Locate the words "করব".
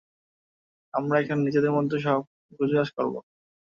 2.97-3.13